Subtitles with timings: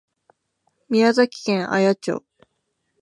[0.89, 2.25] 宮崎県綾町